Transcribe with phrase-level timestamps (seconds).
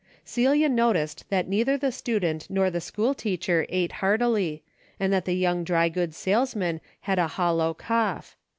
[0.25, 4.63] Celia noticed that neither the student nor the school teacher ate heartily,
[4.99, 8.35] and that the young dry goods salesman had a hollow cough.